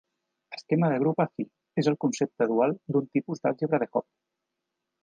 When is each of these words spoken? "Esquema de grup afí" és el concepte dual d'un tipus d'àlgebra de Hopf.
"Esquema 0.55 0.89
de 0.93 0.95
grup 1.03 1.21
afí" 1.25 1.45
és 1.83 1.91
el 1.93 1.99
concepte 2.07 2.49
dual 2.55 2.75
d'un 2.97 3.09
tipus 3.19 3.45
d'àlgebra 3.47 3.83
de 3.87 3.91
Hopf. 3.95 4.13